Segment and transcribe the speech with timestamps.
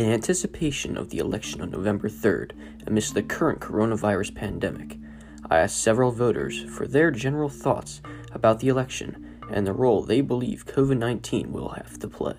[0.00, 2.52] In anticipation of the election on November 3rd,
[2.86, 4.98] amidst the current coronavirus pandemic,
[5.50, 8.00] I asked several voters for their general thoughts
[8.32, 12.36] about the election and the role they believe COVID 19 will have to play.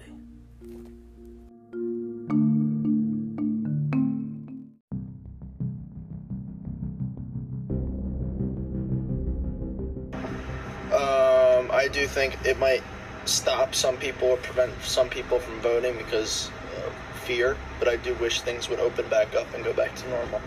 [11.82, 12.84] I do think it might
[13.26, 16.52] stop some people or prevent some people from voting because
[16.86, 20.10] of fear, but I do wish things would open back up and go back to
[20.10, 20.42] normal.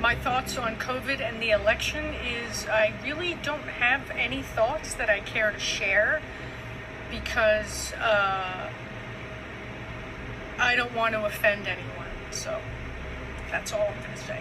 [0.00, 5.10] My thoughts on COVID and the election is I really don't have any thoughts that
[5.10, 6.22] I care to share
[7.10, 8.70] because uh,
[10.58, 12.06] I don't want to offend anyone.
[12.30, 12.58] So
[13.50, 14.40] that's all I'm going to say.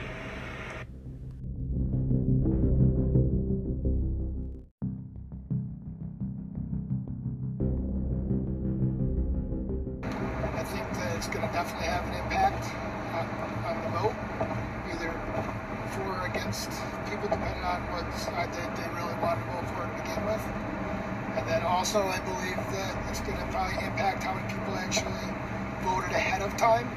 [10.55, 12.63] I think that it's going to definitely have an impact
[13.11, 13.27] on,
[13.67, 14.15] on the vote,
[14.95, 15.11] either
[15.91, 16.69] for or against
[17.09, 20.41] people, depending on what side they, they really want to vote for to begin with.
[21.35, 25.44] And then also, I believe that it's going to probably impact how many people actually
[26.45, 26.87] of time.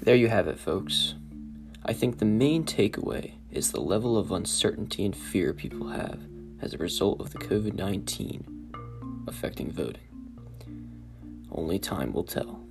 [0.00, 1.14] There you have it, folks.
[1.84, 6.20] I think the main takeaway is the level of uncertainty and fear people have
[6.62, 10.02] as a result of the COVID 19 affecting voting.
[11.50, 12.67] Only time will tell.